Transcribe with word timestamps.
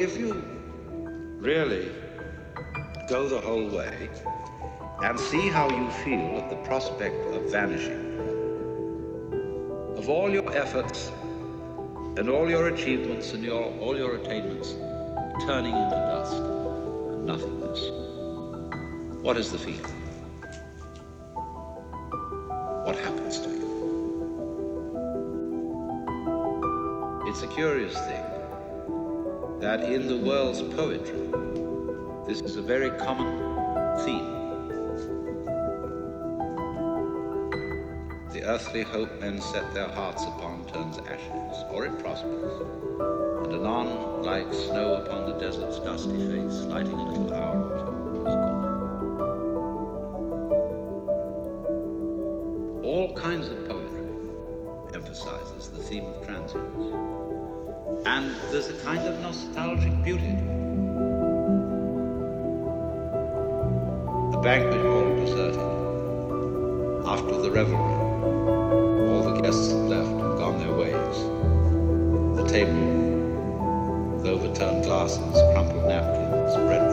If 0.00 0.16
you 0.16 0.42
really 1.40 1.92
go 3.06 3.28
the 3.28 3.38
whole 3.38 3.68
way 3.68 4.08
and 5.02 5.20
see 5.20 5.48
how 5.48 5.68
you 5.68 5.90
feel 6.02 6.38
at 6.38 6.48
the 6.48 6.56
prospect 6.56 7.22
of 7.34 7.52
vanishing, 7.52 8.16
of 9.98 10.08
all 10.08 10.30
your 10.30 10.56
efforts 10.56 11.12
and 12.16 12.30
all 12.30 12.48
your 12.48 12.68
achievements 12.68 13.34
and 13.34 13.44
your, 13.44 13.62
all 13.78 13.94
your 13.94 14.16
attainments 14.16 14.72
turning 15.44 15.74
into 15.76 15.96
dust 15.96 16.32
and 16.32 17.26
nothingness, 17.26 17.90
what 19.22 19.36
is 19.36 19.52
the 19.52 19.58
feeling? 19.58 19.99
That 29.70 29.84
in 29.84 30.08
the 30.08 30.16
world's 30.16 30.62
poetry, 30.74 31.28
this 32.26 32.40
is 32.40 32.56
a 32.56 32.60
very 32.60 32.90
common 32.98 33.30
theme. 34.04 34.26
The 38.32 38.42
earthly 38.46 38.82
hope 38.82 39.20
men 39.20 39.40
set 39.40 39.72
their 39.72 39.86
hearts 39.86 40.24
upon 40.24 40.66
turns 40.66 40.98
ashes, 40.98 41.64
or 41.70 41.86
it 41.86 41.96
prospers, 42.00 42.62
and 43.44 43.54
anon, 43.54 44.24
like 44.24 44.52
snow 44.52 44.94
upon 44.94 45.30
the 45.30 45.38
desert's 45.38 45.78
dusty 45.78 46.18
face, 46.18 46.64
lighting 46.64 46.94
a 46.94 47.08
little 47.08 47.32
hour 47.32 47.89
There's 58.50 58.68
a 58.68 58.74
kind 58.74 59.06
of 59.06 59.20
nostalgic 59.20 60.02
beauty. 60.02 60.36
The 64.32 64.40
banquet 64.42 64.80
hall 64.80 65.16
deserted. 65.16 65.60
After 67.06 67.40
the 67.40 67.50
revelry, 67.50 67.94
all 69.10 69.22
the 69.22 69.40
guests 69.40 69.72
had 69.72 69.82
left 69.88 70.10
and 70.10 70.38
gone 70.38 70.58
their 70.58 70.74
ways. 70.74 71.16
The 72.36 72.44
table, 72.48 72.80
with 74.16 74.26
overturned 74.26 74.84
glasses, 74.84 75.36
crumpled 75.52 75.86
napkins, 75.86 76.54
breadcrumbs, 76.54 76.89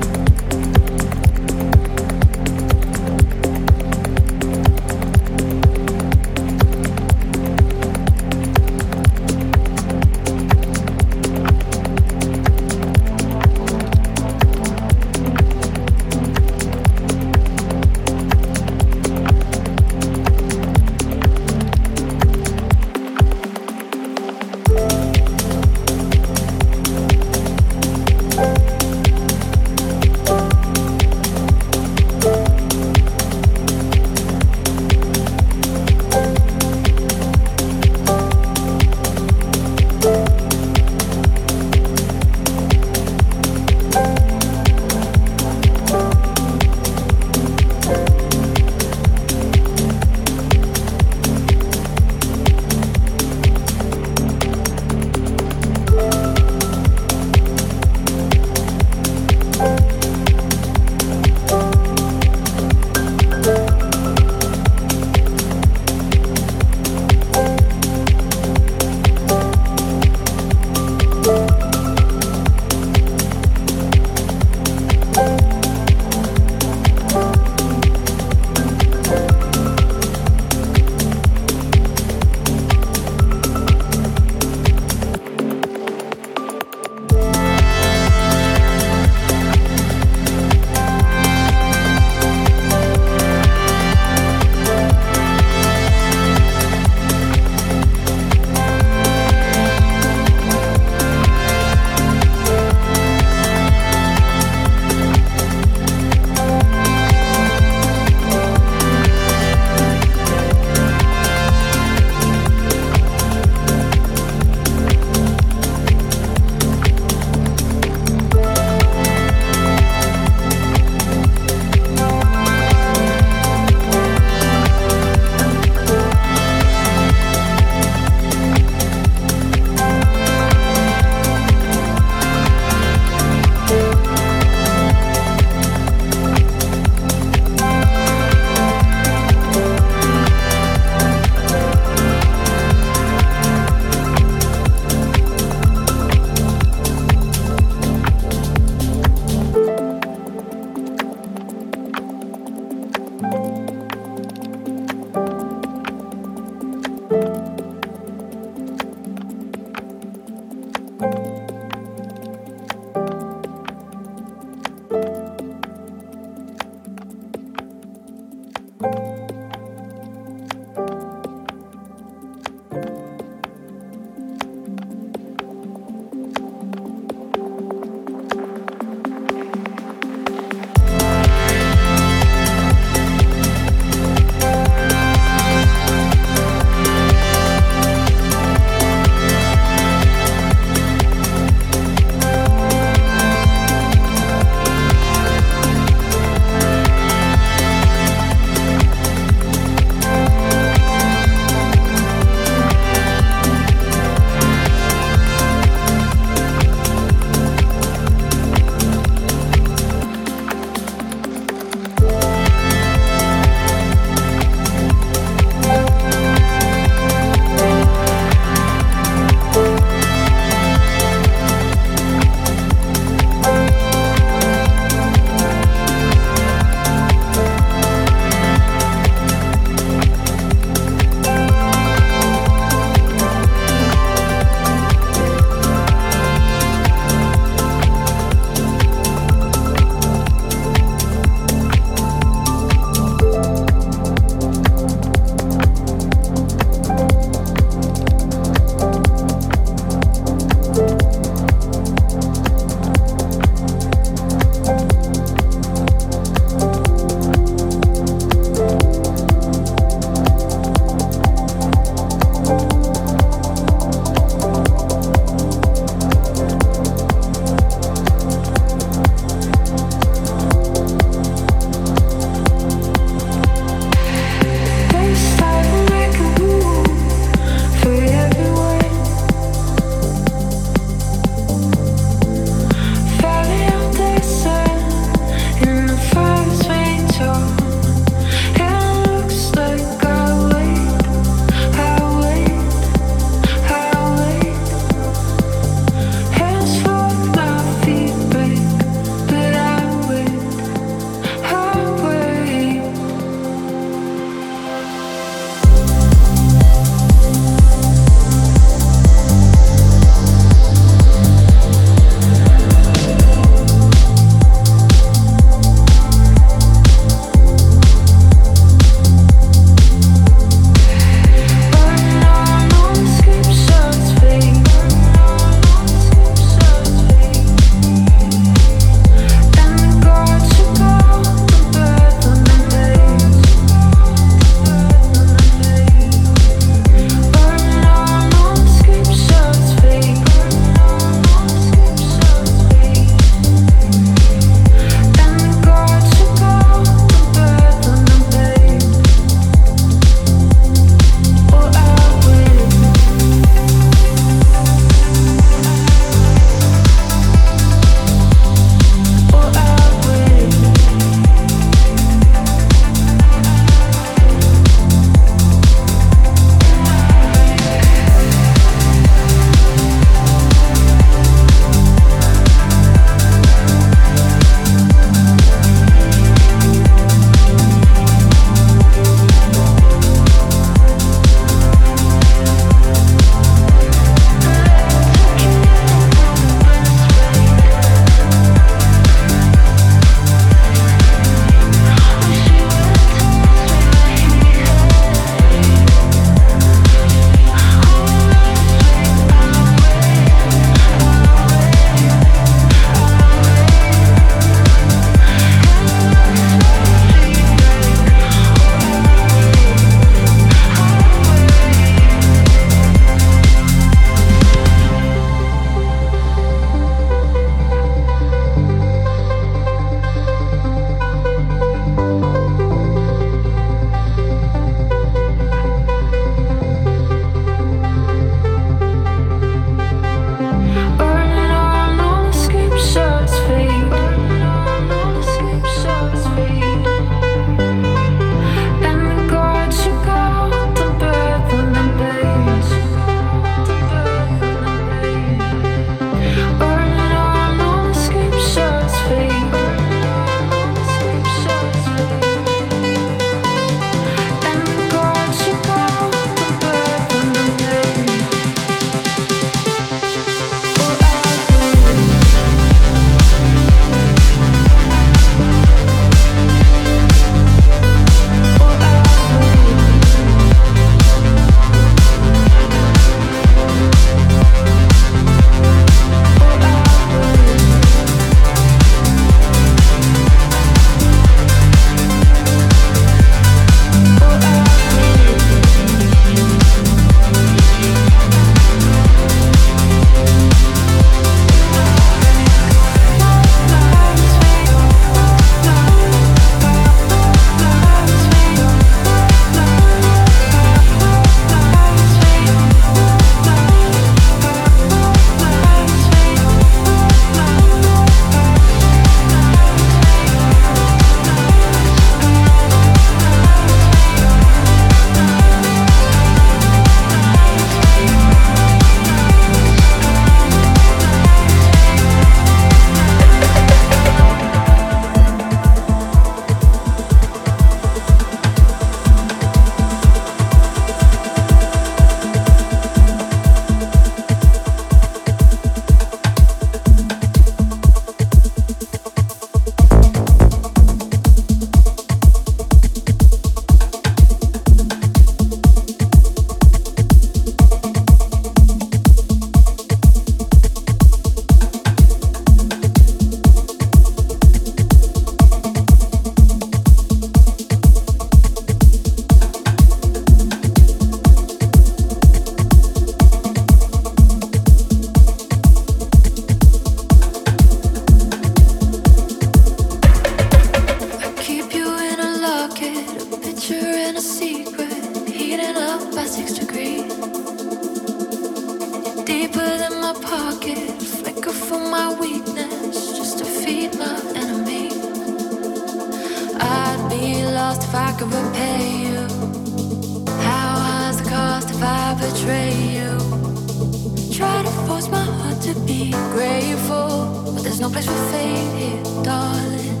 no 597.86 597.92
place 597.92 598.06
for 598.06 598.32
fate 598.32 598.78
here, 598.78 599.22
darling. 599.22 600.00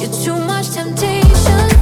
You're 0.00 0.12
too 0.24 0.36
much 0.46 0.70
temptation. 0.70 1.75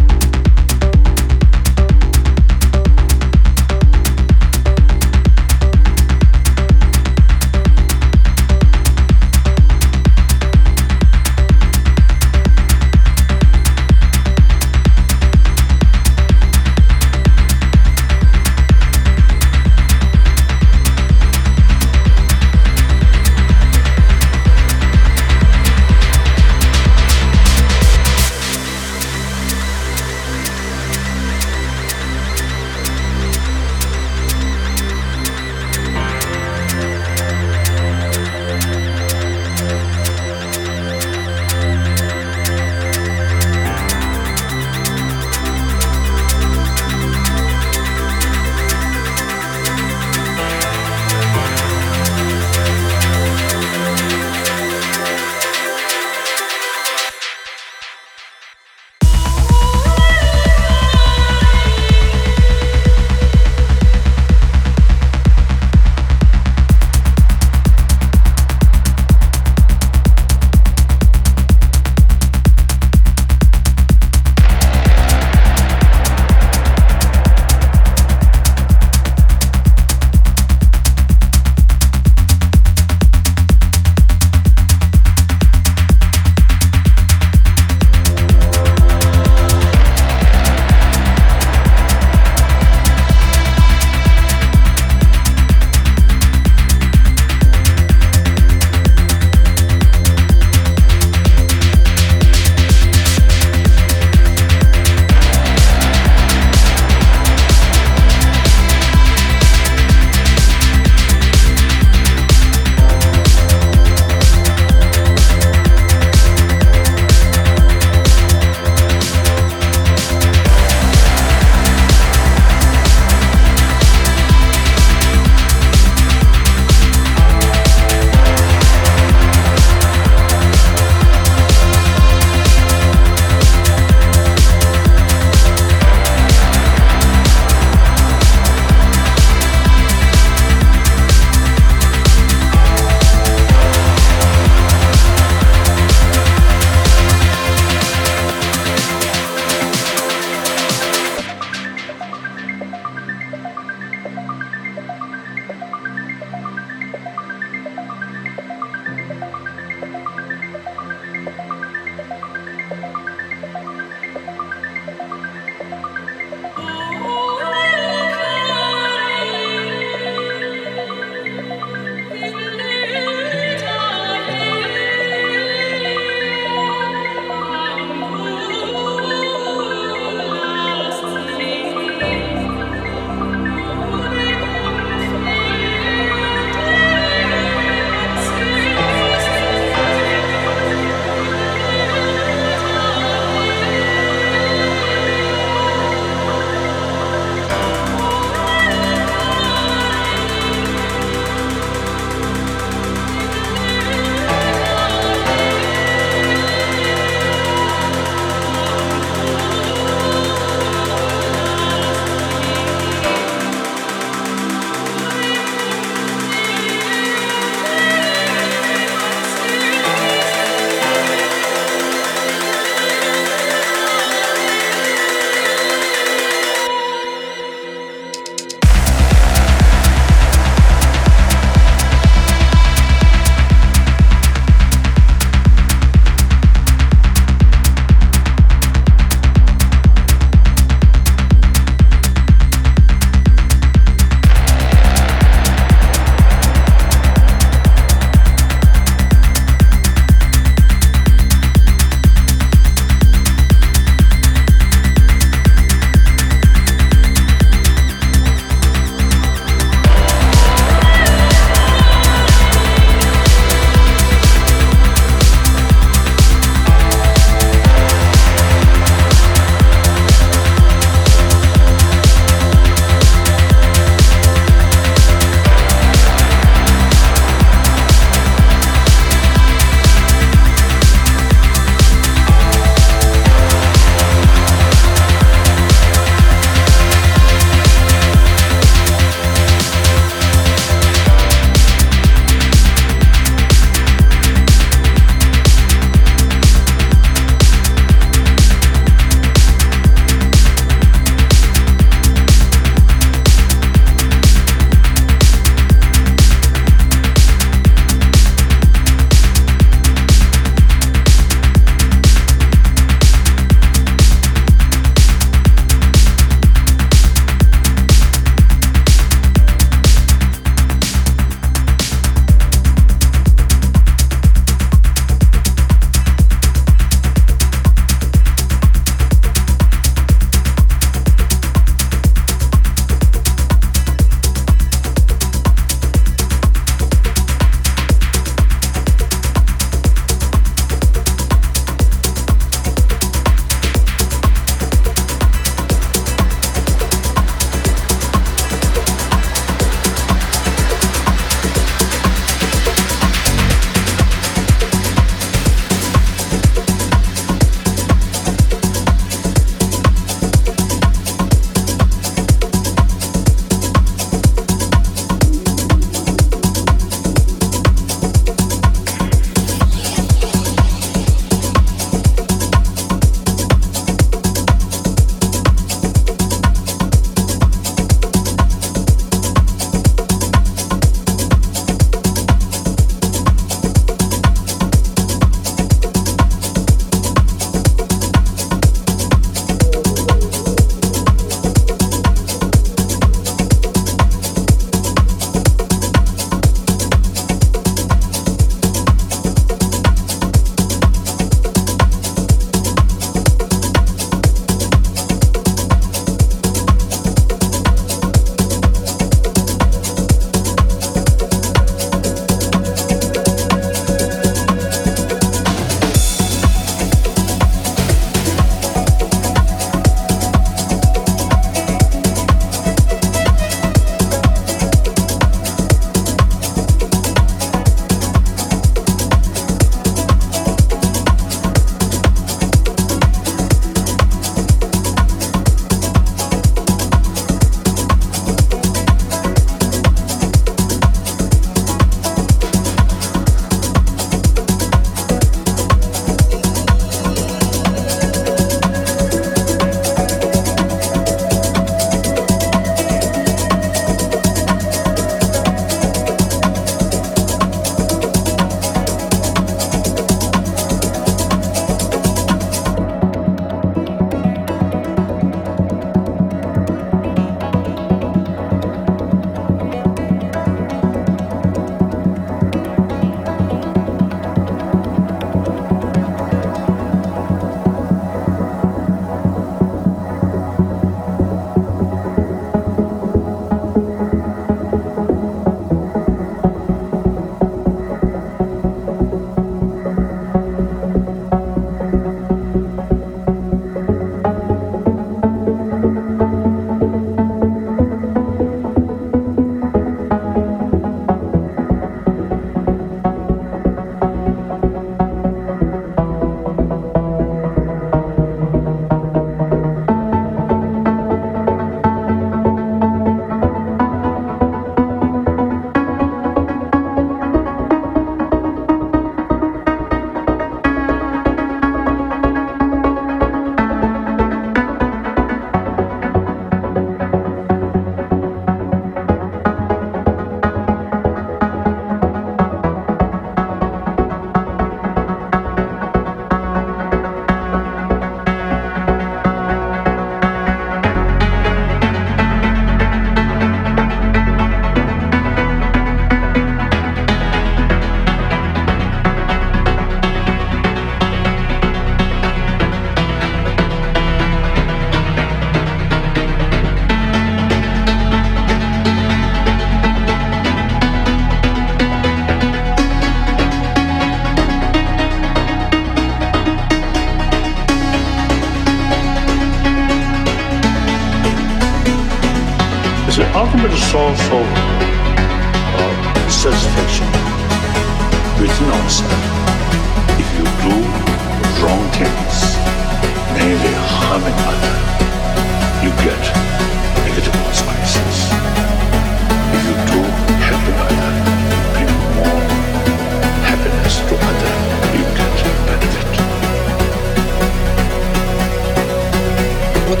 When 599.92 600.00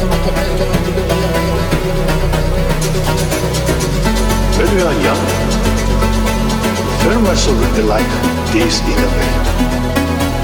we 4.72 4.80
are 4.80 4.96
young, 5.04 5.20
very 7.04 7.20
much 7.20 7.36
so 7.36 7.52
we 7.52 7.82
like 7.82 8.08
this 8.52 8.80
in 8.88 8.96
a 8.96 9.08
way. 9.12 9.32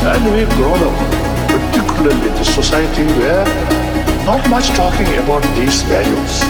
And 0.04 0.22
we've 0.34 0.52
grown 0.60 0.82
up, 0.84 0.92
particularly 1.48 2.28
in 2.28 2.34
the 2.34 2.44
society 2.44 3.06
where 3.16 3.46
not 4.26 4.44
much 4.50 4.68
talking 4.76 5.08
about 5.16 5.42
these 5.56 5.80
values. 5.84 6.42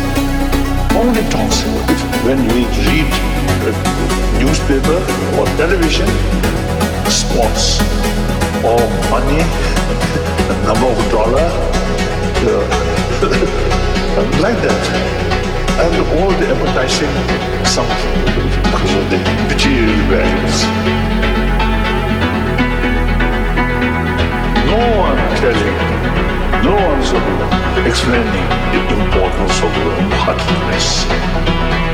Only 0.99 1.22
talks. 1.30 1.62
When 2.26 2.42
we 2.49 2.66
read 2.82 3.07
newspaper 4.42 4.99
or 5.38 5.46
television, 5.55 6.09
sports 7.07 7.78
or 8.66 8.80
money, 9.14 9.38
number 10.66 10.88
of 10.88 11.11
dollar, 11.12 11.78
uh, 12.47 12.62
like 14.43 14.59
that 14.62 15.18
and 15.78 15.95
all 16.18 16.30
the 16.30 16.47
advertising 16.51 17.14
because 18.62 18.95
of 18.99 19.05
the 19.11 19.18
material 19.47 20.03
values. 20.11 20.59
No 24.66 24.80
one 24.99 25.18
telling, 25.39 25.78
no 26.66 26.74
one's 26.74 27.11
explaining 27.86 28.49
the 28.74 28.80
importance 28.99 29.57
of 29.62 29.72
the 29.84 30.16
heartedness. 30.18 31.88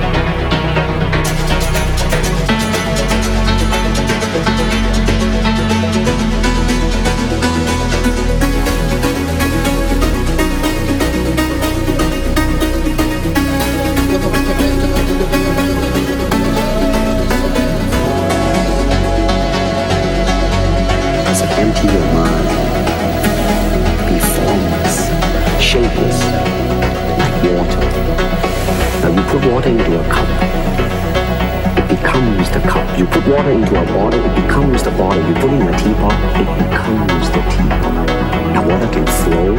Water 33.29 33.51
into 33.53 33.70
a 33.70 33.87
bottle, 33.87 34.22
it 34.22 34.35
becomes 34.43 34.83
the 34.83 34.91
bottle. 34.91 35.22
You 35.27 35.35
put 35.35 35.45
it 35.45 35.61
in 35.61 35.68
a 35.68 35.79
teapot, 35.79 36.12
it 36.41 36.47
becomes 36.68 37.31
the 37.31 37.41
teapot. 37.51 38.07
Now 38.53 38.68
water 38.68 38.89
can 38.93 39.07
flow 39.07 39.55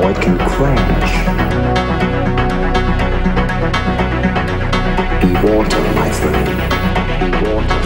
or 0.00 0.10
it 0.10 0.20
can 0.22 0.38
crash. 0.38 1.12
Be 5.20 5.32
water, 5.46 5.80
my 5.94 6.10
friend. 6.10 6.48
Be 7.20 7.50
water. 7.50 7.85